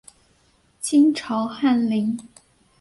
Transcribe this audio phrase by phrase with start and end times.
[0.79, 2.17] 清朝翰林。